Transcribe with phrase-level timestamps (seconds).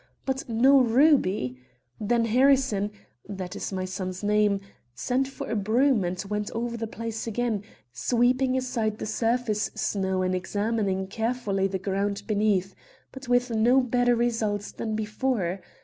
[0.25, 1.59] But no ruby.
[1.99, 2.89] Then Harrison
[3.29, 4.59] (that is my son's name)
[4.95, 7.61] sent for a broom and went over the place again,
[7.93, 12.73] sweeping aside the surface snow and examining carefully the ground beneath,
[13.11, 15.61] but with no better results than before.